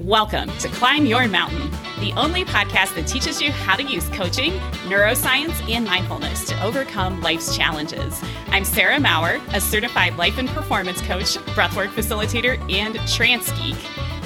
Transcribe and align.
Welcome 0.00 0.50
to 0.58 0.68
Climb 0.68 1.06
Your 1.06 1.26
Mountain, 1.26 1.70
the 2.00 2.12
only 2.18 2.44
podcast 2.44 2.94
that 2.96 3.06
teaches 3.06 3.40
you 3.40 3.50
how 3.50 3.76
to 3.76 3.82
use 3.82 4.06
coaching, 4.10 4.52
neuroscience, 4.90 5.66
and 5.72 5.86
mindfulness 5.86 6.46
to 6.48 6.62
overcome 6.62 7.22
life's 7.22 7.56
challenges. 7.56 8.20
I'm 8.48 8.66
Sarah 8.66 9.00
Maurer, 9.00 9.40
a 9.54 9.60
certified 9.60 10.18
life 10.18 10.36
and 10.36 10.50
performance 10.50 11.00
coach, 11.00 11.38
breathwork 11.54 11.88
facilitator, 11.88 12.60
and 12.70 12.96
trance 13.08 13.50
geek. 13.52 13.78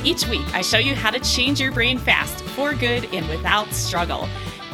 Each 0.04 0.26
week, 0.26 0.44
I 0.56 0.62
show 0.62 0.78
you 0.78 0.96
how 0.96 1.12
to 1.12 1.20
change 1.20 1.60
your 1.60 1.70
brain 1.70 1.98
fast, 1.98 2.42
for 2.46 2.74
good, 2.74 3.04
and 3.14 3.28
without 3.28 3.72
struggle. 3.72 4.26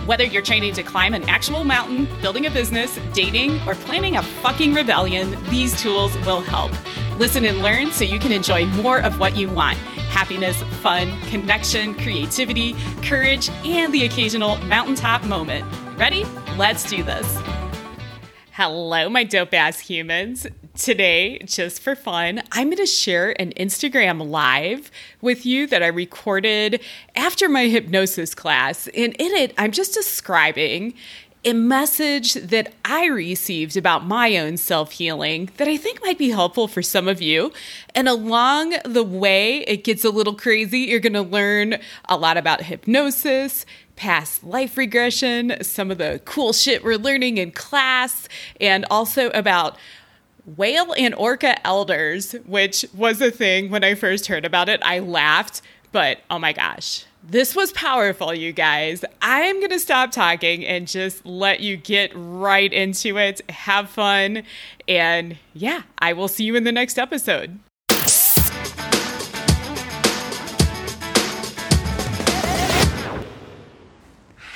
Whether 0.07 0.25
you're 0.25 0.41
training 0.41 0.73
to 0.75 0.83
climb 0.83 1.13
an 1.13 1.29
actual 1.29 1.63
mountain, 1.63 2.09
building 2.23 2.47
a 2.47 2.51
business, 2.51 2.99
dating, 3.13 3.61
or 3.69 3.75
planning 3.75 4.17
a 4.17 4.23
fucking 4.23 4.73
rebellion, 4.73 5.37
these 5.51 5.79
tools 5.79 6.17
will 6.21 6.41
help. 6.41 6.73
Listen 7.19 7.45
and 7.45 7.59
learn 7.59 7.91
so 7.91 8.05
you 8.05 8.19
can 8.19 8.33
enjoy 8.33 8.65
more 8.65 9.01
of 9.01 9.21
what 9.21 9.37
you 9.37 9.51
want 9.51 9.79
happiness, 10.17 10.63
fun, 10.81 11.21
connection, 11.29 11.93
creativity, 11.93 12.75
courage, 13.03 13.51
and 13.67 13.93
the 13.93 14.07
occasional 14.07 14.57
mountaintop 14.65 15.23
moment. 15.25 15.63
Ready? 15.99 16.25
Let's 16.57 16.89
do 16.89 17.03
this. 17.03 17.39
Hello, 18.53 19.11
my 19.11 19.25
dope 19.25 19.53
ass 19.53 19.79
humans. 19.79 20.47
Today, 20.75 21.39
just 21.41 21.83
for 21.83 21.95
fun, 21.95 22.43
I'm 22.51 22.69
going 22.69 22.79
to 22.79 22.87
share 22.87 23.39
an 23.39 23.53
Instagram 23.59 24.31
live 24.31 24.91
with 25.21 25.45
you 25.45 25.67
that 25.67 25.83
I 25.83 25.89
recorded 25.89 26.81
after 27.15 27.47
my 27.51 27.67
hypnosis 27.67 28.35
class. 28.35 28.87
And 28.97 29.15
in 29.19 29.33
it, 29.33 29.53
I'm 29.59 29.71
just 29.71 29.93
describing 29.93 30.95
a 31.47 31.53
message 31.53 32.35
that 32.35 32.75
I 32.85 33.07
received 33.07 33.77
about 33.77 34.05
my 34.05 34.37
own 34.37 34.57
self 34.57 34.91
healing 34.91 35.49
that 35.59 35.69
I 35.69 35.77
think 35.77 36.03
might 36.03 36.19
be 36.19 36.31
helpful 36.31 36.67
for 36.67 36.83
some 36.83 37.07
of 37.07 37.23
you. 37.23 37.53
And 37.95 38.09
along 38.09 38.75
the 38.85 39.05
way, 39.05 39.59
it 39.61 39.85
gets 39.85 40.05
a 40.05 40.11
little 40.11 40.35
crazy. 40.35 40.81
You're 40.81 40.99
going 40.99 41.13
to 41.13 41.23
learn 41.23 41.79
a 42.09 42.17
lot 42.17 42.37
about 42.37 42.63
hypnosis, 42.63 43.65
past 43.95 44.43
life 44.43 44.77
regression, 44.77 45.63
some 45.63 45.93
of 45.93 45.99
the 45.99 46.21
cool 46.25 46.53
shit 46.53 46.83
we're 46.83 46.99
learning 46.99 47.39
in 47.39 47.53
class, 47.53 48.29
and 48.61 48.85
also 48.91 49.31
about 49.31 49.77
whale 50.57 50.93
and 50.97 51.15
orca 51.15 51.65
elders, 51.65 52.33
which 52.45 52.85
was 52.93 53.21
a 53.21 53.31
thing 53.31 53.71
when 53.71 53.85
I 53.85 53.95
first 53.95 54.27
heard 54.27 54.45
about 54.45 54.69
it. 54.69 54.81
I 54.83 54.99
laughed, 54.99 55.63
but 55.97 56.19
oh 56.31 56.39
my 56.39 56.53
gosh 56.53 57.07
this 57.29 57.57
was 57.57 57.73
powerful, 57.73 58.35
you 58.35 58.53
guys. 58.53 59.03
I'm 59.21 59.59
going 59.59 59.71
to 59.71 59.81
stop 59.81 60.13
talking 60.13 60.65
and 60.65 60.87
just 60.87 61.27
let 61.27 61.59
you 61.59 61.77
get 61.77 62.13
right 62.15 62.73
into 62.73 63.19
it. 63.19 63.41
Have 63.51 63.91
fun. 63.91 64.45
And 64.87 65.37
yeah, 65.53 65.83
I 65.99 66.13
will 66.13 66.29
see 66.29 66.45
you 66.45 66.55
in 66.55 66.63
the 66.63 66.71
next 66.71 66.99
episode. 66.99 67.59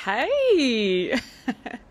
Hey. 0.05 1.19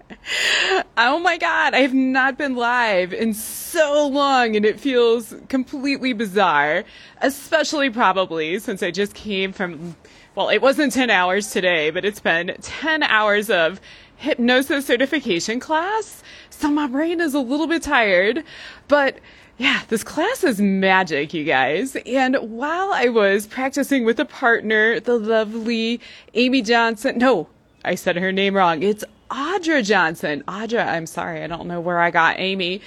oh 1.01 1.19
my 1.19 1.39
God. 1.39 1.75
I 1.75 1.79
have 1.79 1.95
not 1.95 2.37
been 2.37 2.57
live 2.57 3.13
in 3.13 3.33
so 3.35 4.07
long 4.07 4.55
and 4.55 4.65
it 4.65 4.79
feels 4.79 5.35
completely 5.49 6.13
bizarre, 6.13 6.85
especially 7.23 7.91
probably 7.91 8.59
since 8.59 8.83
I 8.83 8.91
just 8.91 9.15
came 9.15 9.53
from 9.53 9.97
well, 10.37 10.49
it 10.49 10.63
wasn't 10.63 10.93
10 10.93 11.11
hours 11.11 11.51
today, 11.51 11.91
but 11.91 12.05
it's 12.05 12.21
been 12.21 12.55
10 12.61 13.03
hours 13.03 13.51
of 13.51 13.81
hypnosis 14.17 14.87
certification 14.87 15.59
class. 15.59 16.23
So 16.51 16.71
my 16.71 16.87
brain 16.87 17.21
is 17.21 17.35
a 17.35 17.41
little 17.41 17.67
bit 17.67 17.83
tired, 17.83 18.45
but 18.87 19.19
yeah, 19.59 19.83
this 19.89 20.05
class 20.05 20.45
is 20.45 20.61
magic, 20.61 21.35
you 21.35 21.45
guys. 21.45 21.97
And 22.07 22.37
while 22.37 22.93
I 22.93 23.09
was 23.09 23.47
practicing 23.47 24.05
with 24.05 24.21
a 24.21 24.25
partner, 24.25 25.01
the 25.01 25.19
lovely 25.19 26.01
Amy 26.35 26.63
Johnson, 26.63 27.19
no, 27.19 27.49
I 27.85 27.95
said 27.95 28.17
her 28.17 28.33
name 28.33 28.55
wrong. 28.55 28.83
It's 28.83 29.05
Audra 29.31 29.85
Johnson. 29.85 30.43
Audra, 30.49 30.87
I'm 30.87 31.07
sorry, 31.07 31.43
I 31.43 31.47
don't 31.47 31.69
know 31.69 31.81
where 31.81 32.01
I 32.01 32.11
got 32.11 32.41
Amy. 32.41 32.83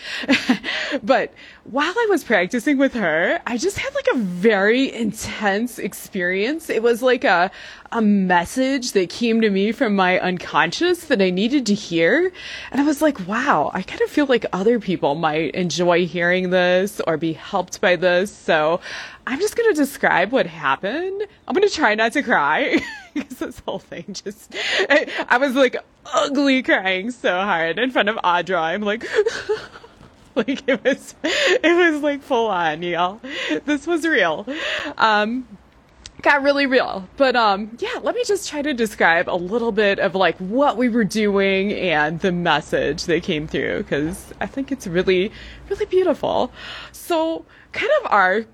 but 1.03 1.33
while 1.63 1.93
I 1.95 2.07
was 2.09 2.25
practicing 2.25 2.77
with 2.77 2.93
her, 2.93 3.39
I 3.47 3.57
just 3.57 3.77
had 3.77 3.93
like 3.95 4.07
a 4.13 4.17
very 4.17 4.93
intense 4.93 5.79
experience. 5.79 6.69
It 6.69 6.83
was 6.83 7.01
like 7.01 7.23
a, 7.23 7.49
a 7.93 8.01
message 8.01 8.91
that 8.91 9.09
came 9.09 9.39
to 9.39 9.49
me 9.49 9.71
from 9.71 9.95
my 9.95 10.19
unconscious 10.19 11.05
that 11.05 11.21
I 11.21 11.29
needed 11.29 11.65
to 11.67 11.73
hear. 11.73 12.33
And 12.71 12.81
I 12.81 12.83
was 12.83 13.01
like, 13.01 13.25
wow, 13.25 13.71
I 13.73 13.81
kind 13.81 14.01
of 14.01 14.09
feel 14.09 14.25
like 14.25 14.45
other 14.51 14.81
people 14.81 15.15
might 15.15 15.55
enjoy 15.55 16.05
hearing 16.05 16.49
this 16.49 16.99
or 17.07 17.15
be 17.15 17.33
helped 17.33 17.79
by 17.79 17.95
this. 17.95 18.35
So 18.35 18.81
I'm 19.25 19.39
just 19.39 19.55
going 19.55 19.73
to 19.73 19.79
describe 19.79 20.33
what 20.33 20.45
happened. 20.45 21.25
I'm 21.47 21.55
going 21.55 21.67
to 21.67 21.73
try 21.73 21.95
not 21.95 22.11
to 22.13 22.21
cry. 22.21 22.81
because 23.13 23.37
this 23.37 23.59
whole 23.59 23.79
thing 23.79 24.05
just, 24.11 24.55
I, 24.89 25.07
I, 25.29 25.37
was 25.37 25.53
like 25.53 25.77
ugly 26.11 26.63
crying 26.63 27.11
so 27.11 27.31
hard 27.31 27.79
in 27.79 27.91
front 27.91 28.09
of 28.09 28.15
Audra. 28.17 28.61
I'm 28.61 28.81
like, 28.81 29.05
like 30.35 30.67
it 30.67 30.83
was, 30.83 31.15
it 31.23 31.93
was 31.93 32.01
like 32.01 32.21
full 32.21 32.47
on, 32.47 32.81
y'all. 32.81 33.21
This 33.65 33.87
was 33.87 34.05
real. 34.05 34.45
Um, 34.97 35.47
got 36.23 36.41
really 36.41 36.65
real. 36.65 37.07
But 37.17 37.35
um 37.35 37.77
yeah, 37.79 37.99
let 38.01 38.15
me 38.15 38.23
just 38.25 38.49
try 38.49 38.63
to 38.63 38.73
describe 38.73 39.29
a 39.29 39.35
little 39.35 39.71
bit 39.71 39.99
of 39.99 40.15
like 40.15 40.37
what 40.37 40.77
we 40.77 40.89
were 40.89 41.03
doing 41.03 41.73
and 41.73 42.19
the 42.21 42.31
message 42.31 43.03
that 43.05 43.23
came 43.23 43.45
through 43.45 43.83
cuz 43.83 44.33
I 44.39 44.47
think 44.47 44.71
it's 44.71 44.87
really 44.87 45.31
really 45.69 45.85
beautiful. 45.85 46.51
So, 46.91 47.45
kind 47.73 47.91
of 48.01 48.11
our 48.11 48.45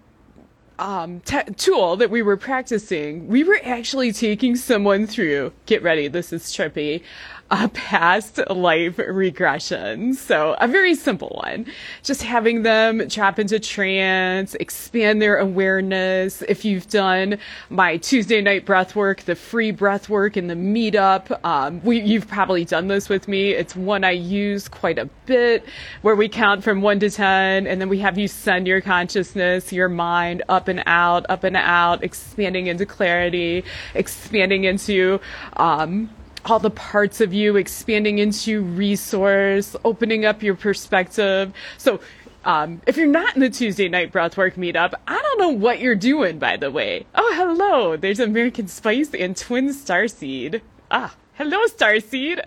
um, 0.79 1.19
tool 1.57 1.97
that 1.97 2.09
we 2.09 2.21
were 2.21 2.37
practicing, 2.37 3.27
we 3.27 3.43
were 3.43 3.59
actually 3.63 4.13
taking 4.13 4.55
someone 4.55 5.07
through. 5.07 5.51
Get 5.65 5.83
ready, 5.83 6.07
this 6.07 6.31
is 6.31 6.43
trippy 6.45 7.03
a 7.51 7.67
past 7.69 8.39
life 8.49 8.99
regression. 8.99 10.13
So 10.13 10.55
a 10.59 10.67
very 10.67 10.93
simple 10.93 11.41
one. 11.43 11.65
Just 12.03 12.21
having 12.21 12.61
them 12.61 13.07
drop 13.07 13.39
into 13.39 13.59
trance, 13.59 14.53
expand 14.55 15.21
their 15.21 15.37
awareness. 15.37 16.43
If 16.43 16.63
you've 16.63 16.87
done 16.89 17.39
my 17.69 17.97
Tuesday 17.97 18.41
night 18.41 18.65
breath 18.65 18.95
work, 18.95 19.21
the 19.21 19.35
free 19.35 19.71
breath 19.71 20.09
work 20.09 20.37
and 20.37 20.49
the 20.49 20.55
meetup, 20.55 21.43
um, 21.43 21.81
we, 21.83 21.99
you've 22.01 22.27
probably 22.27 22.65
done 22.65 22.87
this 22.87 23.09
with 23.09 23.27
me. 23.27 23.51
It's 23.51 23.75
one 23.75 24.03
I 24.03 24.11
use 24.11 24.67
quite 24.67 24.99
a 24.99 25.05
bit 25.25 25.65
where 26.03 26.15
we 26.15 26.29
count 26.29 26.63
from 26.63 26.81
one 26.81 26.99
to 26.99 27.09
10 27.09 27.65
and 27.65 27.81
then 27.81 27.89
we 27.89 27.99
have 27.99 28.17
you 28.17 28.27
send 28.27 28.67
your 28.67 28.81
consciousness, 28.81 29.73
your 29.73 29.89
mind 29.89 30.43
up 30.49 30.67
and 30.67 30.83
out, 30.85 31.25
up 31.29 31.43
and 31.43 31.55
out, 31.55 32.03
expanding 32.03 32.67
into 32.67 32.85
clarity, 32.85 33.63
expanding 33.95 34.65
into, 34.65 35.19
um, 35.57 36.09
all 36.45 36.59
the 36.59 36.69
parts 36.69 37.21
of 37.21 37.33
you 37.33 37.55
expanding 37.55 38.19
into 38.19 38.61
resource, 38.61 39.75
opening 39.83 40.25
up 40.25 40.41
your 40.43 40.55
perspective. 40.55 41.53
So, 41.77 41.99
um, 42.45 42.81
if 42.87 42.95
you're 42.95 43.07
not 43.07 43.35
in 43.35 43.41
the 43.41 43.49
Tuesday 43.49 43.89
night 43.89 44.13
breathwork 44.13 44.53
meetup, 44.53 44.93
I 45.07 45.21
don't 45.21 45.39
know 45.39 45.49
what 45.49 45.79
you're 45.79 45.95
doing, 45.95 46.39
by 46.39 46.57
the 46.57 46.71
way. 46.71 47.05
Oh, 47.13 47.33
hello. 47.35 47.97
There's 47.97 48.19
American 48.19 48.67
Spice 48.67 49.13
and 49.13 49.35
Twin 49.35 49.69
Starseed. 49.69 50.61
Ah, 50.89 51.15
Hello, 51.39 51.57
Starseed. 51.67 52.41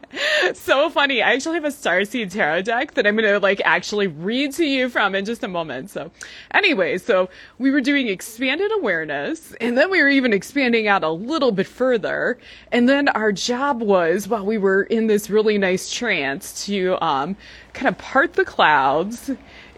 so 0.56 0.88
funny. 0.88 1.20
I 1.20 1.34
actually 1.34 1.56
have 1.56 1.66
a 1.66 1.68
Starseed 1.68 2.30
tarot 2.30 2.62
deck 2.62 2.94
that 2.94 3.06
I'm 3.06 3.14
going 3.14 3.28
to 3.28 3.38
like 3.38 3.60
actually 3.66 4.06
read 4.06 4.54
to 4.54 4.64
you 4.64 4.88
from 4.88 5.14
in 5.14 5.26
just 5.26 5.44
a 5.44 5.48
moment. 5.48 5.90
So 5.90 6.10
anyway, 6.52 6.96
so 6.96 7.28
we 7.58 7.70
were 7.70 7.82
doing 7.82 8.08
expanded 8.08 8.72
awareness 8.72 9.52
and 9.60 9.76
then 9.76 9.90
we 9.90 10.02
were 10.02 10.08
even 10.08 10.32
expanding 10.32 10.88
out 10.88 11.04
a 11.04 11.10
little 11.10 11.52
bit 11.52 11.66
further. 11.66 12.38
And 12.72 12.88
then 12.88 13.08
our 13.08 13.30
job 13.30 13.82
was 13.82 14.26
while 14.26 14.46
we 14.46 14.56
were 14.56 14.84
in 14.84 15.06
this 15.06 15.28
really 15.28 15.58
nice 15.58 15.92
trance 15.92 16.64
to, 16.64 16.96
um, 17.04 17.36
kind 17.74 17.88
of 17.88 17.98
part 17.98 18.32
the 18.32 18.46
clouds 18.46 19.30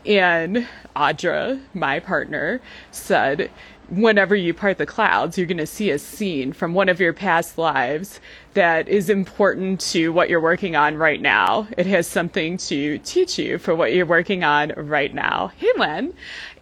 and 0.06 0.68
Audra, 0.94 1.60
my 1.74 1.98
partner, 1.98 2.60
said, 2.92 3.50
whenever 3.88 4.34
you 4.34 4.54
part 4.54 4.78
the 4.78 4.86
clouds, 4.86 5.36
you're 5.36 5.46
going 5.46 5.58
to 5.58 5.66
see 5.66 5.90
a 5.90 5.98
scene 5.98 6.52
from 6.52 6.72
one 6.72 6.88
of 6.88 7.00
your 7.00 7.12
past 7.12 7.58
lives 7.58 8.20
that 8.54 8.88
is 8.88 9.08
important 9.08 9.80
to 9.80 10.12
what 10.12 10.28
you're 10.28 10.40
working 10.40 10.76
on 10.76 10.96
right 10.96 11.20
now. 11.20 11.66
It 11.76 11.86
has 11.86 12.06
something 12.06 12.56
to 12.58 12.98
teach 12.98 13.38
you 13.38 13.58
for 13.58 13.74
what 13.74 13.94
you're 13.94 14.06
working 14.06 14.44
on 14.44 14.72
right 14.76 15.12
now. 15.14 15.52
Hey, 15.56 15.70
Len. 15.76 16.12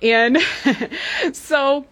And 0.00 0.38
so 1.32 1.86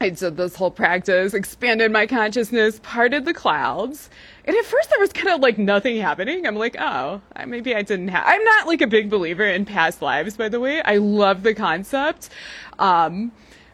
I 0.00 0.10
did 0.10 0.36
this 0.36 0.56
whole 0.56 0.70
practice, 0.70 1.34
expanded 1.34 1.92
my 1.92 2.06
consciousness, 2.06 2.80
parted 2.82 3.24
the 3.24 3.34
clouds. 3.34 4.08
And 4.46 4.56
at 4.56 4.64
first 4.64 4.90
there 4.90 4.98
was 4.98 5.12
kind 5.12 5.28
of 5.28 5.40
like 5.40 5.58
nothing 5.58 5.98
happening. 5.98 6.46
I'm 6.46 6.56
like, 6.56 6.74
oh, 6.78 7.20
maybe 7.46 7.74
I 7.74 7.82
didn't 7.82 8.08
have, 8.08 8.24
I'm 8.26 8.42
not 8.42 8.66
like 8.66 8.80
a 8.80 8.86
big 8.86 9.10
believer 9.10 9.44
in 9.44 9.64
past 9.64 10.00
lives, 10.02 10.36
by 10.36 10.48
the 10.48 10.58
way. 10.58 10.82
I 10.82 10.96
love 10.96 11.42
the 11.42 11.54
concept. 11.54 12.30
Um, 12.78 13.30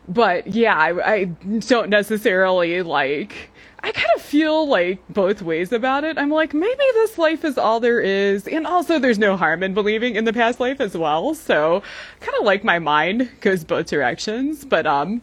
but 0.09 0.49
yeah, 0.49 0.77
I, 0.77 1.15
I 1.15 1.25
don't 1.25 1.91
necessarily 1.91 2.83
like. 2.83 3.51
I 3.81 3.93
kind 3.93 4.09
of 4.17 4.23
feel 4.23 4.67
like 4.67 4.99
both 5.09 5.43
ways 5.43 5.73
about 5.73 6.05
it. 6.05 6.19
I'm 6.19 6.31
like, 6.31 6.55
maybe 6.55 6.85
this 6.95 7.19
life 7.19 7.45
is 7.45 7.57
all 7.59 7.79
there 7.79 8.01
is. 8.01 8.49
And 8.49 8.67
also, 8.67 8.99
there's 8.99 9.19
no 9.19 9.37
harm 9.37 9.63
in 9.63 9.75
believing 9.75 10.17
in 10.17 10.25
the 10.25 10.33
past 10.33 10.61
life 10.61 10.81
as 10.81 10.97
well. 10.97 11.35
So, 11.35 11.83
kind 12.21 12.37
of 12.39 12.45
like 12.45 12.65
my 12.65 12.79
mind 12.79 13.31
goes 13.41 13.65
both 13.65 13.87
directions. 13.87 14.65
But, 14.65 14.87
um, 14.87 15.23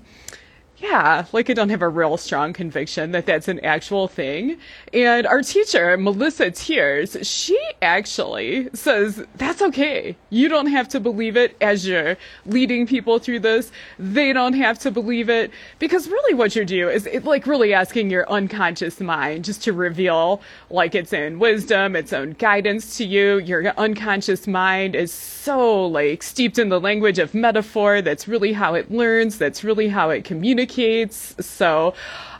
yeah, 0.84 1.24
like 1.32 1.50
I 1.50 1.54
don't 1.54 1.70
have 1.70 1.82
a 1.82 1.88
real 1.88 2.18
strong 2.18 2.52
conviction 2.52 3.12
that 3.12 3.26
that's 3.26 3.48
an 3.48 3.62
actual 3.62 4.10
thing. 4.10 4.58
And 4.92 5.26
our 5.26 5.42
teacher, 5.42 5.96
Melissa 5.96 6.52
Tiers, 6.52 7.16
she 7.22 7.58
actually 7.82 8.68
says 8.74 9.24
that's 9.38 9.62
okay. 9.62 10.18
You 10.30 10.50
don't 10.50 10.68
have 10.68 10.90
to 10.90 11.00
believe 11.00 11.38
it 11.38 11.56
as 11.62 11.88
you're 11.88 12.18
leading 12.46 12.86
people 12.86 13.18
through 13.18 13.40
this. 13.40 13.72
They 13.98 14.34
don't 14.34 14.56
have 14.56 14.78
to 14.80 14.92
believe 14.92 15.30
it 15.30 15.52
because 15.80 16.10
really 16.10 16.34
what 16.34 16.54
you 16.54 16.66
do 16.66 16.90
is 16.90 17.08
like 17.24 17.48
really 17.48 17.74
asking 17.74 18.10
your 18.10 18.30
unconscious 18.30 19.00
mind 19.00 19.46
just 19.46 19.64
to 19.64 19.72
reveal 19.72 20.42
like 20.70 20.96
its 20.96 21.14
own 21.14 21.40
wisdom, 21.40 21.96
its 21.96 22.12
own 22.12 22.32
guidance 22.32 22.98
to 22.98 23.06
you. 23.06 23.38
Your 23.38 23.70
unconscious 23.78 24.48
mind 24.48 24.98
is 24.98 25.14
so 25.14 25.86
like 25.86 26.24
steeped 26.24 26.60
in 26.60 26.68
the 26.68 26.82
language 26.82 27.20
of 27.20 27.34
metaphor. 27.34 28.02
That's 28.02 28.28
really 28.28 28.52
how 28.52 28.74
it 28.74 28.92
learns. 28.92 29.38
That's 29.38 29.64
really 29.64 29.88
how 29.88 30.10
it 30.10 30.26
communicates 30.26 30.73
communicates. 30.74 31.36
So, 31.46 31.94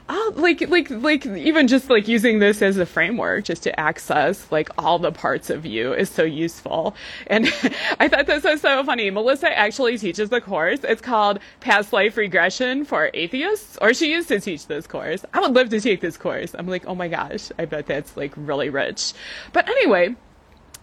uh, 0.06 0.30
like, 0.34 0.68
like, 0.68 0.90
like, 0.90 1.24
even 1.24 1.66
just 1.66 1.88
like 1.88 2.06
using 2.06 2.38
this 2.38 2.60
as 2.60 2.76
a 2.76 2.84
framework 2.84 3.44
just 3.44 3.62
to 3.62 3.80
access 3.80 4.52
like 4.52 4.68
all 4.76 4.98
the 4.98 5.10
parts 5.10 5.48
of 5.48 5.64
you 5.64 5.94
is 5.94 6.10
so 6.10 6.24
useful. 6.24 6.94
And 7.26 7.46
I 7.98 8.08
thought 8.08 8.26
this 8.26 8.44
was 8.44 8.60
so 8.60 8.84
funny. 8.84 9.10
Melissa 9.10 9.56
actually 9.56 9.96
teaches 9.96 10.28
the 10.28 10.42
course. 10.42 10.80
It's 10.84 11.00
called 11.00 11.38
Past 11.60 11.92
Life 11.94 12.18
Regression 12.18 12.84
for 12.84 13.10
Atheists, 13.14 13.78
or 13.80 13.94
she 13.94 14.12
used 14.12 14.28
to 14.28 14.40
teach 14.40 14.66
this 14.66 14.86
course. 14.86 15.24
I 15.32 15.40
would 15.40 15.54
love 15.54 15.70
to 15.70 15.80
take 15.80 16.02
this 16.02 16.18
course. 16.18 16.54
I'm 16.54 16.68
like, 16.68 16.86
oh 16.86 16.94
my 16.94 17.08
gosh, 17.08 17.50
I 17.58 17.64
bet 17.64 17.86
that's 17.86 18.14
like 18.14 18.32
really 18.36 18.68
rich. 18.68 19.14
But 19.54 19.68
anyway, 19.70 20.16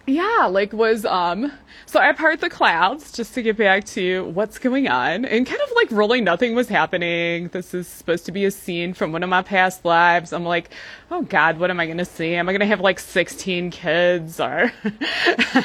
yeah, 0.07 0.47
like 0.49 0.73
was 0.73 1.05
um 1.05 1.51
so 1.85 1.99
I 1.99 2.11
part 2.13 2.39
the 2.41 2.49
clouds 2.49 3.11
just 3.11 3.33
to 3.35 3.41
get 3.41 3.57
back 3.57 3.83
to 3.85 4.25
what's 4.25 4.57
going 4.57 4.87
on 4.87 5.25
and 5.25 5.45
kind 5.45 5.61
of 5.61 5.71
like 5.75 5.91
really 5.91 6.21
nothing 6.21 6.55
was 6.55 6.69
happening. 6.69 7.49
This 7.49 7.73
is 7.73 7.87
supposed 7.87 8.25
to 8.25 8.31
be 8.31 8.45
a 8.45 8.51
scene 8.51 8.93
from 8.93 9.11
one 9.11 9.23
of 9.23 9.29
my 9.29 9.41
past 9.41 9.85
lives. 9.85 10.33
I'm 10.33 10.45
like, 10.45 10.71
oh 11.11 11.21
god, 11.23 11.59
what 11.59 11.69
am 11.69 11.79
I 11.79 11.87
gonna 11.87 12.05
see? 12.05 12.35
Am 12.35 12.49
I 12.49 12.51
gonna 12.51 12.65
have 12.65 12.81
like 12.81 12.99
16 12.99 13.71
kids 13.71 14.39
or 14.39 14.71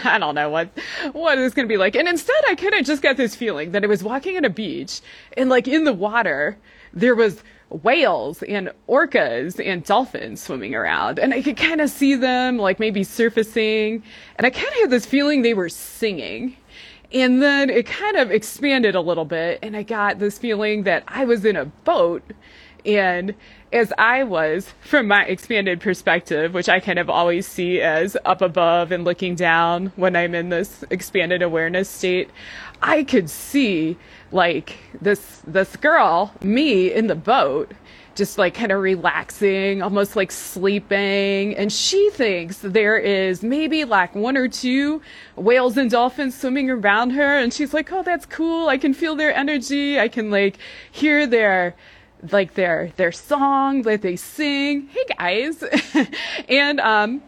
I 0.05 0.19
don't 0.21 0.35
know 0.35 0.50
what 0.50 0.69
what 1.12 1.38
is 1.38 1.55
gonna 1.55 1.69
be 1.69 1.77
like. 1.77 1.97
And 1.97 2.09
instead 2.09 2.43
I 2.49 2.55
kind 2.55 2.75
of 2.75 2.85
just 2.85 3.03
got 3.03 3.17
this 3.17 3.35
feeling 3.35 3.73
that 3.73 3.85
I 3.85 3.87
was 3.87 4.03
walking 4.03 4.37
on 4.37 4.44
a 4.44 4.50
beach 4.50 5.00
and 5.37 5.49
like 5.49 5.69
in 5.69 5.85
the 5.85 5.93
water 5.93 6.59
there 6.93 7.15
was 7.15 7.43
whales 7.70 8.42
and 8.42 8.70
orcas 8.88 9.64
and 9.64 9.84
dolphins 9.84 10.42
swimming 10.42 10.74
around. 10.74 11.18
And 11.18 11.34
I 11.34 11.42
could 11.42 11.56
kind 11.56 11.80
of 11.80 11.90
see 11.90 12.14
them 12.14 12.58
like 12.58 12.78
maybe 12.78 13.04
surfacing. 13.04 14.02
And 14.36 14.46
I 14.46 14.50
kind 14.50 14.68
of 14.68 14.74
had 14.74 14.90
this 14.90 15.06
feeling 15.06 15.42
they 15.42 15.54
were 15.54 15.68
singing. 15.68 16.56
And 17.12 17.42
then 17.42 17.70
it 17.70 17.86
kind 17.86 18.16
of 18.16 18.30
expanded 18.30 18.94
a 18.94 19.00
little 19.00 19.24
bit. 19.24 19.58
And 19.62 19.76
I 19.76 19.82
got 19.82 20.18
this 20.18 20.38
feeling 20.38 20.84
that 20.84 21.04
I 21.08 21.24
was 21.24 21.44
in 21.44 21.56
a 21.56 21.64
boat. 21.64 22.22
And 22.87 23.35
as 23.73 23.93
I 23.99 24.23
was, 24.23 24.73
from 24.81 25.09
my 25.09 25.25
expanded 25.25 25.81
perspective, 25.81 26.55
which 26.55 26.69
I 26.69 26.79
kind 26.79 26.99
of 26.99 27.11
always 27.11 27.47
see 27.47 27.81
as 27.81 28.17
up 28.25 28.41
above 28.41 28.93
and 28.93 29.05
looking 29.05 29.35
down 29.35 29.93
when 29.97 30.15
I'm 30.15 30.35
in 30.35 30.50
this 30.50 30.85
expanded 30.91 31.43
awareness 31.43 31.88
state, 31.88 32.31
I 32.81 33.03
could 33.03 33.29
see 33.29 33.97
like 34.31 34.77
this 35.00 35.43
this 35.47 35.77
girl, 35.77 36.33
me 36.43 36.93
in 36.93 37.09
the 37.09 37.15
boat, 37.17 37.73
just 38.15 38.38
like 38.38 38.55
kind 38.55 38.71
of 38.73 38.81
relaxing, 38.81 39.83
almost 39.83 40.15
like 40.15 40.31
sleeping. 40.31 41.56
And 41.56 41.73
she 41.73 42.11
thinks 42.11 42.59
there 42.59 42.97
is 42.97 43.43
maybe 43.43 43.85
like 43.85 44.15
one 44.15 44.37
or 44.37 44.49
two 44.49 45.03
whales 45.37 45.77
and 45.77 45.91
dolphins 45.91 46.38
swimming 46.38 46.71
around 46.71 47.11
her. 47.11 47.38
And 47.38 47.53
she's 47.53 47.75
like, 47.75 47.93
oh, 47.93 48.03
that's 48.03 48.27
cool. 48.27 48.69
I 48.69 48.79
can 48.79 48.94
feel 48.94 49.17
their 49.17 49.35
energy. 49.35 49.99
I 49.99 50.09
can 50.09 50.31
like 50.31 50.59
hear 50.91 51.27
their 51.27 51.75
like 52.32 52.55
their 52.55 52.93
their 52.96 53.12
song 53.12 53.82
that 53.82 54.02
they 54.02 54.17
sing. 54.17 54.88
Hey 54.88 55.05
guys. 55.19 55.64
and 56.49 56.81
um 56.81 57.23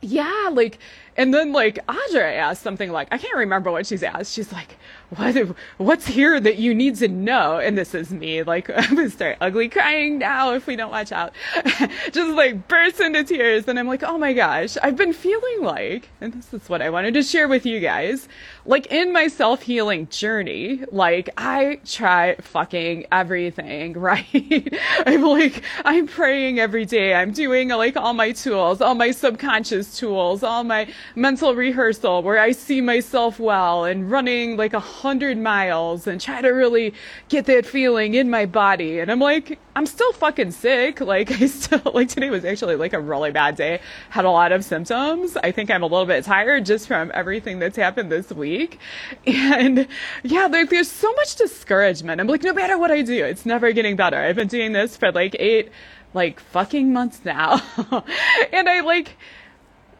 yeah, 0.00 0.50
like 0.52 0.78
and 1.16 1.32
then 1.32 1.52
like 1.52 1.84
Audra 1.86 2.36
asked 2.36 2.62
something 2.62 2.90
like 2.90 3.08
I 3.10 3.18
can't 3.18 3.36
remember 3.36 3.70
what 3.70 3.86
she's 3.86 4.02
asked. 4.02 4.32
She's 4.34 4.52
like, 4.52 4.76
"What? 5.10 5.36
What's 5.78 6.06
here 6.06 6.40
that 6.40 6.56
you 6.56 6.74
need 6.74 6.96
to 6.96 7.08
know?" 7.08 7.58
And 7.58 7.76
this 7.76 7.94
is 7.94 8.10
me, 8.10 8.42
like 8.42 8.70
I'm 8.76 8.96
gonna 8.96 9.10
start 9.10 9.38
ugly 9.40 9.68
crying 9.68 10.18
now 10.18 10.52
if 10.52 10.66
we 10.66 10.76
don't 10.76 10.90
watch 10.90 11.12
out. 11.12 11.32
Just 12.12 12.36
like 12.36 12.68
burst 12.68 13.00
into 13.00 13.24
tears, 13.24 13.68
and 13.68 13.78
I'm 13.78 13.88
like, 13.88 14.02
"Oh 14.02 14.18
my 14.18 14.32
gosh, 14.32 14.76
I've 14.82 14.96
been 14.96 15.12
feeling 15.12 15.62
like," 15.62 16.08
and 16.20 16.32
this 16.32 16.52
is 16.52 16.68
what 16.68 16.82
I 16.82 16.90
wanted 16.90 17.14
to 17.14 17.22
share 17.22 17.48
with 17.48 17.66
you 17.66 17.80
guys, 17.80 18.28
like 18.64 18.86
in 18.86 19.12
my 19.12 19.28
self 19.28 19.62
healing 19.62 20.08
journey. 20.08 20.84
Like 20.90 21.30
I 21.36 21.80
try 21.84 22.36
fucking 22.36 23.06
everything, 23.12 23.92
right? 23.98 24.74
I'm 25.06 25.22
like 25.22 25.62
I'm 25.84 26.06
praying 26.06 26.58
every 26.58 26.84
day. 26.84 27.14
I'm 27.14 27.32
doing 27.32 27.68
like 27.68 27.96
all 27.96 28.14
my 28.14 28.32
tools, 28.32 28.80
all 28.80 28.94
my 28.94 29.10
subconscious 29.10 29.98
tools, 29.98 30.42
all 30.42 30.64
my 30.64 30.88
mental 31.14 31.54
rehearsal 31.54 32.22
where 32.22 32.38
I 32.38 32.52
see 32.52 32.80
myself 32.80 33.38
well 33.38 33.84
and 33.84 34.10
running 34.10 34.56
like 34.56 34.72
a 34.72 34.80
hundred 35.02 35.38
miles 35.38 36.06
and 36.06 36.20
try 36.20 36.40
to 36.40 36.48
really 36.48 36.94
get 37.28 37.46
that 37.46 37.66
feeling 37.66 38.14
in 38.14 38.30
my 38.30 38.46
body. 38.46 38.98
And 39.00 39.10
I'm 39.10 39.20
like, 39.20 39.58
I'm 39.74 39.86
still 39.86 40.12
fucking 40.12 40.52
sick. 40.52 41.00
Like 41.06 41.30
I 41.30 41.46
still 41.46 41.80
like 41.94 42.08
today 42.08 42.30
was 42.30 42.44
actually 42.44 42.74
like 42.74 42.92
a 42.92 43.00
really 43.00 43.30
bad 43.30 43.54
day. 43.54 43.80
Had 44.10 44.24
a 44.24 44.30
lot 44.30 44.50
of 44.50 44.64
symptoms. 44.64 45.36
I 45.36 45.52
think 45.52 45.70
I'm 45.70 45.84
a 45.84 45.86
little 45.86 46.04
bit 46.04 46.24
tired 46.24 46.66
just 46.66 46.88
from 46.88 47.12
everything 47.14 47.60
that's 47.60 47.76
happened 47.76 48.10
this 48.10 48.32
week. 48.32 48.78
And 49.26 49.86
yeah, 50.24 50.46
like 50.46 50.70
there's 50.70 50.90
so 50.90 51.12
much 51.14 51.36
discouragement. 51.36 52.20
I'm 52.20 52.26
like, 52.26 52.42
no 52.42 52.52
matter 52.52 52.76
what 52.76 52.90
I 52.90 53.02
do, 53.02 53.24
it's 53.24 53.46
never 53.46 53.70
getting 53.72 53.94
better. 53.94 54.16
I've 54.16 54.36
been 54.36 54.48
doing 54.48 54.72
this 54.72 54.96
for 54.96 55.12
like 55.12 55.36
eight 55.38 55.70
like 56.14 56.40
fucking 56.40 56.92
months 56.92 57.20
now. 57.24 57.62
and 58.52 58.68
I 58.68 58.80
like 58.80 59.16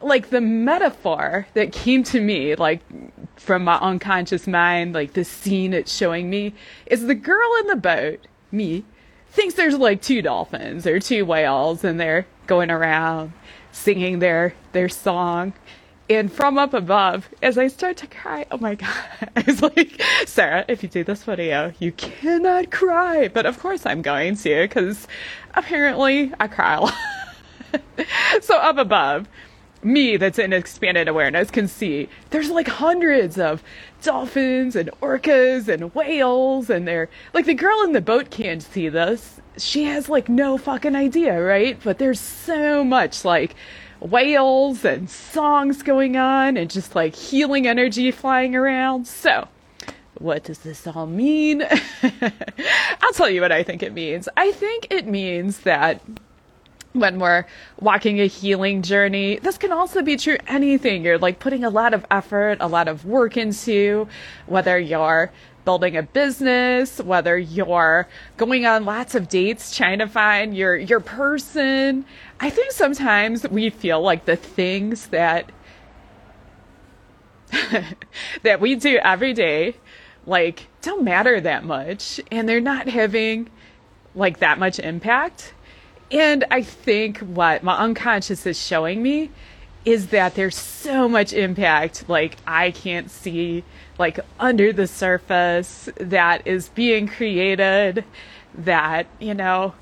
like 0.00 0.30
the 0.30 0.40
metaphor 0.40 1.46
that 1.54 1.72
came 1.72 2.02
to 2.04 2.20
me, 2.20 2.54
like 2.54 2.80
from 3.36 3.64
my 3.64 3.76
unconscious 3.76 4.46
mind, 4.46 4.94
like 4.94 5.14
the 5.14 5.24
scene 5.24 5.72
it's 5.72 5.94
showing 5.94 6.30
me, 6.30 6.54
is 6.86 7.06
the 7.06 7.14
girl 7.14 7.48
in 7.60 7.66
the 7.66 7.76
boat, 7.76 8.26
me, 8.50 8.84
thinks 9.28 9.54
there's 9.54 9.76
like 9.76 10.02
two 10.02 10.22
dolphins 10.22 10.86
or 10.86 11.00
two 11.00 11.24
whales 11.24 11.84
and 11.84 12.00
they're 12.00 12.26
going 12.46 12.70
around 12.70 13.32
singing 13.72 14.18
their 14.18 14.54
their 14.72 14.88
song. 14.88 15.52
And 16.08 16.32
from 16.32 16.56
up 16.56 16.72
above, 16.72 17.28
as 17.42 17.58
I 17.58 17.66
start 17.66 17.96
to 17.98 18.06
cry, 18.06 18.46
oh 18.52 18.58
my 18.58 18.76
god, 18.76 19.04
I 19.36 19.42
was 19.44 19.60
like, 19.60 20.00
Sarah, 20.24 20.64
if 20.68 20.82
you 20.82 20.88
do 20.88 21.02
this 21.02 21.24
video, 21.24 21.72
you 21.80 21.90
cannot 21.92 22.70
cry. 22.70 23.28
But 23.28 23.44
of 23.44 23.58
course 23.58 23.84
I'm 23.84 24.02
going 24.02 24.36
to, 24.36 24.62
because 24.62 25.08
apparently 25.54 26.32
I 26.38 26.46
cry 26.46 26.74
a 26.74 26.80
lot. 26.82 26.94
so 28.40 28.56
up 28.56 28.78
above, 28.78 29.28
me 29.82 30.16
that's 30.16 30.38
in 30.38 30.52
expanded 30.52 31.08
awareness 31.08 31.50
can 31.50 31.68
see 31.68 32.08
there's 32.30 32.50
like 32.50 32.68
hundreds 32.68 33.38
of 33.38 33.62
dolphins 34.02 34.74
and 34.74 34.90
orcas 35.00 35.68
and 35.68 35.94
whales 35.94 36.70
and 36.70 36.86
they're 36.86 37.08
like 37.34 37.46
the 37.46 37.54
girl 37.54 37.82
in 37.82 37.92
the 37.92 38.00
boat 38.00 38.30
can't 38.30 38.62
see 38.62 38.88
this 38.88 39.40
she 39.56 39.84
has 39.84 40.08
like 40.08 40.28
no 40.28 40.58
fucking 40.58 40.96
idea 40.96 41.40
right 41.40 41.78
but 41.82 41.98
there's 41.98 42.20
so 42.20 42.82
much 42.84 43.24
like 43.24 43.54
whales 44.00 44.84
and 44.84 45.08
songs 45.08 45.82
going 45.82 46.16
on 46.16 46.56
and 46.56 46.70
just 46.70 46.94
like 46.94 47.14
healing 47.14 47.66
energy 47.66 48.10
flying 48.10 48.54
around 48.54 49.06
so 49.06 49.48
what 50.18 50.44
does 50.44 50.60
this 50.60 50.86
all 50.86 51.06
mean? 51.06 51.62
I'll 53.02 53.12
tell 53.12 53.28
you 53.28 53.40
what 53.42 53.52
I 53.52 53.62
think 53.62 53.82
it 53.82 53.92
means. 53.92 54.28
I 54.36 54.52
think 54.52 54.86
it 54.90 55.06
means 55.06 55.60
that 55.60 56.00
when 57.00 57.18
we're 57.18 57.44
walking 57.80 58.20
a 58.20 58.26
healing 58.26 58.82
journey. 58.82 59.38
This 59.38 59.58
can 59.58 59.72
also 59.72 60.02
be 60.02 60.16
true 60.16 60.36
anything 60.46 61.04
you're 61.04 61.18
like 61.18 61.38
putting 61.38 61.64
a 61.64 61.70
lot 61.70 61.94
of 61.94 62.04
effort, 62.10 62.58
a 62.60 62.68
lot 62.68 62.88
of 62.88 63.04
work 63.04 63.36
into, 63.36 64.08
whether 64.46 64.78
you're 64.78 65.30
building 65.64 65.96
a 65.96 66.02
business, 66.02 67.00
whether 67.00 67.36
you're 67.36 68.08
going 68.36 68.66
on 68.66 68.84
lots 68.84 69.14
of 69.14 69.28
dates 69.28 69.76
trying 69.76 69.98
to 69.98 70.06
find 70.06 70.56
your 70.56 70.76
your 70.76 71.00
person. 71.00 72.04
I 72.40 72.50
think 72.50 72.72
sometimes 72.72 73.46
we 73.48 73.70
feel 73.70 74.00
like 74.00 74.24
the 74.24 74.36
things 74.36 75.08
that 75.08 75.50
that 78.42 78.60
we 78.60 78.74
do 78.76 78.98
every 79.02 79.32
day 79.32 79.76
like 80.26 80.68
don't 80.82 81.04
matter 81.04 81.40
that 81.40 81.64
much 81.64 82.20
and 82.30 82.48
they're 82.48 82.60
not 82.60 82.88
having 82.88 83.48
like 84.14 84.38
that 84.38 84.58
much 84.58 84.78
impact 84.78 85.54
and 86.10 86.44
I 86.50 86.62
think 86.62 87.18
what 87.18 87.62
my 87.62 87.76
unconscious 87.76 88.46
is 88.46 88.58
showing 88.60 89.02
me 89.02 89.30
is 89.84 90.08
that 90.08 90.34
there's 90.34 90.56
so 90.56 91.08
much 91.08 91.32
impact, 91.32 92.08
like 92.08 92.36
I 92.46 92.72
can't 92.72 93.10
see, 93.10 93.62
like 93.98 94.18
under 94.40 94.72
the 94.72 94.86
surface, 94.86 95.88
that 95.96 96.46
is 96.46 96.68
being 96.70 97.06
created, 97.06 98.04
that, 98.54 99.06
you 99.20 99.32
know, 99.32 99.74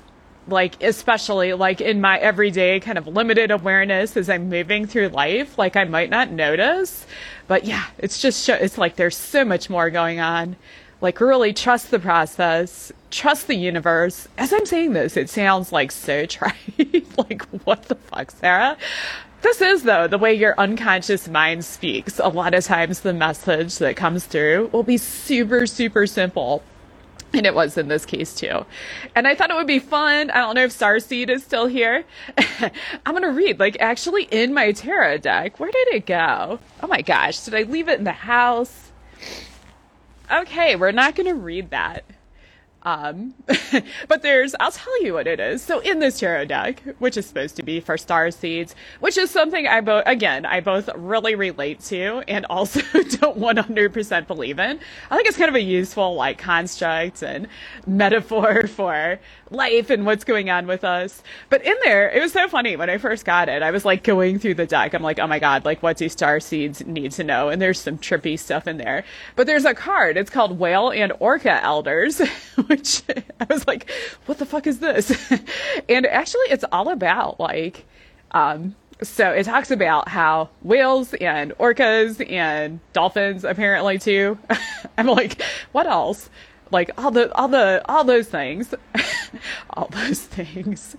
like 0.47 0.81
especially 0.83 1.53
like 1.53 1.81
in 1.81 2.01
my 2.01 2.19
everyday 2.19 2.79
kind 2.79 2.99
of 2.99 3.07
limited 3.07 3.49
awareness 3.49 4.15
as 4.15 4.29
I'm 4.29 4.47
moving 4.47 4.85
through 4.85 5.09
life, 5.09 5.57
like 5.57 5.75
I 5.75 5.85
might 5.85 6.11
not 6.11 6.29
notice, 6.29 7.07
but 7.47 7.65
yeah, 7.65 7.85
it's 7.97 8.21
just, 8.21 8.47
it's 8.47 8.77
like 8.77 8.95
there's 8.95 9.17
so 9.17 9.43
much 9.43 9.71
more 9.71 9.89
going 9.89 10.19
on 10.19 10.55
Like, 11.05 11.21
really 11.21 11.53
trust 11.53 11.91
the 11.91 11.99
process, 11.99 12.91
trust 13.11 13.45
the 13.45 13.53
universe. 13.53 14.27
As 14.39 14.51
I'm 14.51 14.65
saying 14.65 14.93
this, 14.93 15.15
it 15.15 15.29
sounds 15.29 15.71
like 15.71 15.91
so 15.91 16.25
trite. 16.25 16.55
like, 17.15 17.43
what 17.63 17.83
the 17.83 17.93
fuck, 17.93 18.31
Sarah? 18.31 18.75
This 19.43 19.61
is, 19.61 19.83
though, 19.83 20.07
the 20.07 20.17
way 20.17 20.33
your 20.33 20.55
unconscious 20.59 21.27
mind 21.27 21.63
speaks. 21.63 22.17
A 22.17 22.29
lot 22.29 22.55
of 22.55 22.63
times, 22.63 23.01
the 23.01 23.13
message 23.13 23.77
that 23.77 23.95
comes 23.95 24.25
through 24.25 24.71
will 24.73 24.81
be 24.81 24.97
super, 24.97 25.67
super 25.67 26.07
simple. 26.07 26.63
And 27.33 27.45
it 27.45 27.53
was 27.53 27.77
in 27.77 27.87
this 27.87 28.03
case 28.03 28.33
too. 28.33 28.65
And 29.13 29.27
I 29.27 29.35
thought 29.35 29.51
it 29.51 29.55
would 29.55 29.67
be 29.67 29.77
fun. 29.77 30.31
I 30.31 30.39
don't 30.39 30.55
know 30.55 30.63
if 30.63 30.71
Starseed 30.71 31.29
is 31.29 31.43
still 31.43 31.67
here. 31.67 32.03
I'm 33.05 33.13
going 33.13 33.21
to 33.21 33.29
read, 33.29 33.59
like, 33.59 33.77
actually 33.79 34.23
in 34.31 34.55
my 34.55 34.71
tarot 34.71 35.19
deck. 35.19 35.59
Where 35.59 35.69
did 35.69 35.87
it 35.89 36.07
go? 36.07 36.57
Oh 36.81 36.87
my 36.87 37.03
gosh. 37.03 37.41
Did 37.41 37.53
I 37.53 37.61
leave 37.61 37.89
it 37.89 37.99
in 37.99 38.05
the 38.05 38.11
house? 38.11 38.85
Okay, 40.31 40.75
we're 40.75 40.91
not 40.91 41.15
going 41.15 41.27
to 41.27 41.35
read 41.35 41.69
that. 41.71 42.03
Um, 42.85 43.33
but 44.07 44.21
there's, 44.21 44.53
I'll 44.59 44.71
tell 44.71 45.03
you 45.03 45.13
what 45.13 45.25
it 45.25 45.39
is. 45.39 45.63
So 45.63 45.79
in 45.79 45.99
this 45.99 46.19
tarot 46.19 46.45
deck, 46.45 46.83
which 46.99 47.17
is 47.17 47.25
supposed 47.25 47.55
to 47.55 47.63
be 47.63 47.79
for 47.79 47.97
star 47.97 48.29
seeds, 48.29 48.75
which 48.99 49.17
is 49.17 49.31
something 49.31 49.67
I 49.67 49.81
both, 49.81 50.03
again, 50.05 50.45
I 50.45 50.59
both 50.59 50.87
really 50.95 51.33
relate 51.33 51.79
to 51.85 52.23
and 52.27 52.45
also 52.49 52.81
don't 52.81 53.39
100% 53.39 54.27
believe 54.27 54.59
in. 54.59 54.79
I 55.09 55.15
think 55.15 55.27
it's 55.27 55.37
kind 55.37 55.49
of 55.49 55.55
a 55.55 55.61
useful 55.61 56.13
like 56.13 56.37
construct 56.37 57.23
and 57.23 57.47
metaphor 57.87 58.67
for 58.67 59.19
life 59.51 59.89
and 59.89 60.05
what's 60.05 60.23
going 60.23 60.49
on 60.49 60.67
with 60.67 60.83
us. 60.83 61.21
But 61.49 61.63
in 61.63 61.75
there, 61.83 62.09
it 62.09 62.21
was 62.21 62.31
so 62.31 62.47
funny 62.47 62.75
when 62.75 62.89
I 62.89 62.97
first 62.97 63.25
got 63.25 63.49
it. 63.49 63.61
I 63.61 63.71
was 63.71 63.85
like 63.85 64.03
going 64.03 64.39
through 64.39 64.55
the 64.55 64.65
deck. 64.65 64.93
I'm 64.93 65.03
like, 65.03 65.19
oh 65.19 65.27
my 65.27 65.39
God, 65.39 65.65
like 65.65 65.83
what 65.83 65.97
do 65.97 66.09
star 66.09 66.39
seeds 66.39 66.85
need 66.85 67.11
to 67.13 67.23
know? 67.23 67.49
And 67.49 67.61
there's 67.61 67.79
some 67.79 67.97
trippy 67.97 68.37
stuff 68.37 68.67
in 68.67 68.77
there. 68.77 69.03
But 69.35 69.47
there's 69.47 69.65
a 69.65 69.73
card. 69.73 70.17
It's 70.17 70.29
called 70.29 70.57
Whale 70.57 70.91
and 70.91 71.13
Orca 71.19 71.63
Elders, 71.63 72.19
which 72.67 73.03
I 73.39 73.45
was 73.49 73.67
like, 73.67 73.89
what 74.25 74.37
the 74.37 74.45
fuck 74.45 74.67
is 74.67 74.79
this? 74.79 75.31
and 75.89 76.05
actually, 76.05 76.47
it's 76.49 76.65
all 76.71 76.89
about 76.89 77.39
like, 77.39 77.85
um, 78.31 78.75
so 79.01 79.31
it 79.31 79.43
talks 79.43 79.71
about 79.71 80.07
how 80.07 80.49
whales 80.61 81.13
and 81.15 81.51
orcas 81.57 82.31
and 82.31 82.79
dolphins 82.93 83.43
apparently 83.43 83.99
too. 83.99 84.37
I'm 84.97 85.07
like, 85.07 85.41
what 85.73 85.85
else? 85.85 86.29
Like 86.71 86.91
all 86.97 87.11
the 87.11 87.33
all 87.35 87.47
the 87.47 87.81
all 87.85 88.03
those 88.03 88.27
things, 88.27 88.73
all 89.69 89.87
those 89.87 90.21
things, 90.21 90.95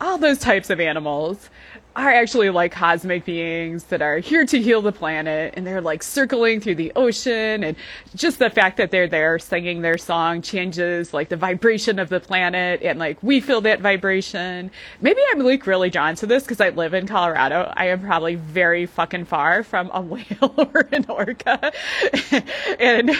all 0.00 0.18
those 0.18 0.38
types 0.38 0.70
of 0.70 0.80
animals 0.80 1.50
are 1.94 2.10
actually 2.10 2.48
like 2.48 2.72
cosmic 2.72 3.24
beings 3.24 3.84
that 3.84 4.00
are 4.00 4.18
here 4.18 4.46
to 4.46 4.60
heal 4.60 4.80
the 4.80 4.92
planet 4.92 5.52
and 5.56 5.66
they're 5.66 5.80
like 5.80 6.02
circling 6.02 6.58
through 6.60 6.74
the 6.74 6.90
ocean 6.96 7.62
and 7.62 7.76
just 8.14 8.38
the 8.38 8.48
fact 8.48 8.78
that 8.78 8.90
they're 8.90 9.08
there 9.08 9.38
singing 9.38 9.82
their 9.82 9.98
song 9.98 10.40
changes 10.40 11.12
like 11.12 11.28
the 11.28 11.36
vibration 11.36 11.98
of 11.98 12.08
the 12.08 12.18
planet 12.18 12.80
and 12.82 12.98
like 12.98 13.22
we 13.22 13.40
feel 13.40 13.60
that 13.60 13.80
vibration. 13.80 14.70
Maybe 15.00 15.20
i'm 15.32 15.40
like 15.40 15.66
really 15.66 15.90
drawn 15.90 16.14
to 16.16 16.26
this 16.26 16.44
because 16.44 16.60
i 16.60 16.70
live 16.70 16.94
in 16.94 17.06
colorado. 17.06 17.70
I 17.76 17.88
am 17.88 18.00
probably 18.00 18.36
very 18.36 18.86
fucking 18.86 19.26
far 19.26 19.62
from 19.62 19.90
a 19.92 20.00
whale 20.12 20.54
or 20.56 20.88
an 20.92 21.04
orca. 21.08 21.72
And 22.78 23.10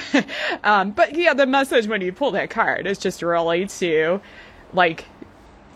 um 0.64 0.92
but 0.92 1.14
yeah 1.14 1.34
the 1.34 1.46
message 1.72 1.88
when 1.88 2.02
you 2.02 2.12
pull 2.12 2.32
that 2.32 2.50
card 2.50 2.86
is 2.86 2.98
just 2.98 3.22
really 3.22 3.66
to 3.66 4.20
like 4.74 5.06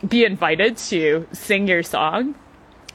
be 0.06 0.26
invited 0.26 0.76
to 0.76 1.26
sing 1.32 1.66
your 1.66 1.82
song 1.82 2.34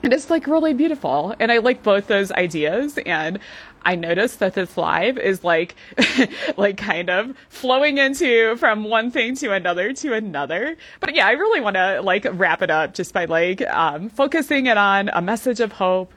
and 0.04 0.14
it's 0.14 0.30
like 0.30 0.48
really 0.48 0.74
beautiful. 0.74 1.36
And 1.40 1.52
I 1.52 1.60
like 1.60 1.84
both 1.84 2.08
those 2.08 2.32
ideas. 2.32 2.98
And 3.06 3.40
I 3.84 3.96
noticed 3.96 4.40
that 4.40 4.54
this 4.54 4.78
live 4.78 5.18
is 5.18 5.44
like, 5.44 5.76
like 6.58 6.78
kind 6.78 7.10
of 7.10 7.36
flowing 7.50 7.98
into 7.98 8.56
from 8.58 8.84
one 8.84 9.12
thing 9.12 9.36
to 9.38 9.54
another 9.54 9.94
to 9.94 10.14
another. 10.14 10.76
But 11.00 11.16
yeah, 11.16 11.28
I 11.28 11.32
really 11.32 11.62
want 11.62 11.76
to 11.76 12.02
like 12.02 12.26
wrap 12.32 12.62
it 12.62 12.72
up 12.72 12.94
just 12.94 13.14
by 13.14 13.26
like, 13.26 13.62
um, 13.70 14.10
focusing 14.10 14.66
it 14.66 14.78
on 14.78 15.10
a 15.10 15.22
message 15.22 15.60
of 15.60 15.72
hope 15.72 16.14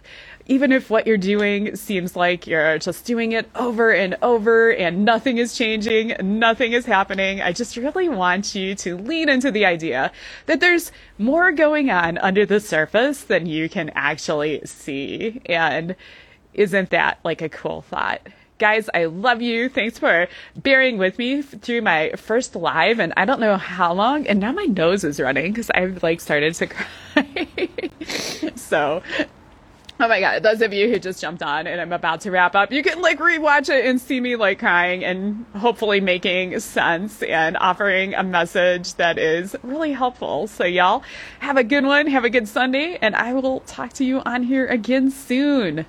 even 0.47 0.73
if 0.73 0.91
what 0.91 1.07
you're 1.07 1.17
doing 1.17 1.75
seems 1.75 2.15
like 2.15 2.47
you're 2.47 2.79
just 2.79 3.05
doing 3.07 3.33
it 3.33 3.49
over 3.55 3.91
and 3.91 4.17
over 4.21 4.71
and 4.71 5.05
nothing 5.05 5.39
is 5.39 5.57
changing, 5.57 6.15
nothing 6.23 6.73
is 6.73 6.85
happening, 6.85 7.41
I 7.41 7.53
just 7.53 7.77
really 7.77 8.09
want 8.09 8.55
you 8.55 8.75
to 8.77 8.97
lean 8.97 9.29
into 9.29 9.51
the 9.51 9.65
idea 9.65 10.13
that 10.47 10.61
there's 10.61 10.93
more 11.19 11.51
going 11.53 11.91
on 11.91 12.19
under 12.19 12.45
the 12.45 12.61
surface 12.61 13.23
than 13.23 13.47
you 13.47 13.69
can 13.69 13.91
actually 13.95 14.61
see. 14.67 15.41
And 15.47 15.97
isn't 16.53 16.91
that 16.91 17.21
like 17.25 17.41
a 17.41 17.49
cool 17.49 17.83
thought? 17.83 18.21
Guys, 18.59 18.89
I 18.95 19.07
love 19.07 19.43
you. 19.43 19.69
Thanks 19.69 19.99
for 19.99 20.29
bearing 20.57 20.97
with 20.97 21.19
me 21.19 21.43
through 21.43 21.83
my 21.83 22.13
first 22.17 22.55
live 22.55 23.01
and 23.01 23.13
I 23.17 23.25
don't 23.25 23.41
know 23.41 23.57
how 23.57 23.93
long. 23.93 24.27
And 24.27 24.41
now 24.41 24.53
my 24.53 24.65
nose 24.65 25.05
is 25.05 25.19
running 25.19 25.53
because 25.53 25.71
I've 25.71 26.03
like 26.03 26.21
started 26.21 26.55
to 26.55 26.67
cry. 26.69 27.49
so 28.55 29.03
Oh 30.05 30.09
my 30.09 30.21
god, 30.21 30.43
those 30.43 30.61
of 30.61 30.75
you 30.75 30.91
who 30.91 30.99
just 30.99 31.19
jumped 31.19 31.43
on 31.43 31.67
and 31.67 31.81
I'm 31.81 31.91
about 31.91 32.21
to 32.21 32.31
wrap 32.31 32.55
up, 32.55 32.71
you 32.71 32.83
can 32.83 33.01
like 33.01 33.19
rewatch 33.19 33.71
it 33.71 33.87
and 33.87 33.99
see 33.99 34.21
me 34.21 34.37
like 34.37 34.59
crying 34.59 35.03
and 35.03 35.47
hopefully 35.57 35.99
making 36.03 36.61
sense 36.61 37.23
and 37.23 37.57
offering 37.57 38.13
a 38.13 38.23
message 38.23 38.97
that 38.97 39.17
is 39.17 39.57
really 39.63 39.93
helpful. 39.93 40.47
So 40.47 40.65
y'all 40.65 41.03
have 41.39 41.57
a 41.57 41.65
good 41.65 41.87
one, 41.87 42.07
have 42.09 42.25
a 42.27 42.29
good 42.29 42.49
Sunday, 42.49 42.99
and 43.01 43.17
I 43.17 43.33
will 43.33 43.61
talk 43.61 43.95
to 43.95 44.05
you 44.05 44.21
on 44.27 44.43
here 44.43 44.67
again 44.67 45.11
soon. 45.11 45.87